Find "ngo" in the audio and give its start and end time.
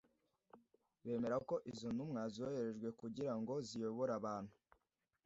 3.39-3.53